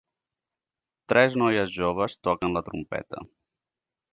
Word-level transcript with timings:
Tres 1.13 1.37
noies 1.41 1.75
joves 1.75 2.17
toquen 2.29 2.57
la 2.59 2.65
trompeta. 2.71 3.23